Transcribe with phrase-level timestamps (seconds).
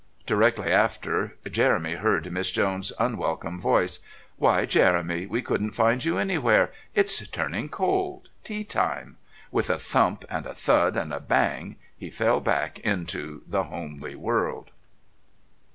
[0.25, 3.99] Directly after Jeremy heard Miss Jones's unwelcome voice:
[4.37, 6.71] "Why, Jeremy, we couldn't find you anywhere.
[6.95, 9.17] It's turning cold tea time"
[9.51, 14.15] With a thump and a thud and a bang he fell back into the homely
[14.15, 14.71] world.